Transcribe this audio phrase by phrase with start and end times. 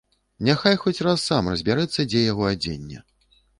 [0.47, 3.07] Няхай хоць раз сам разбярэцца, дзе яго адзенне.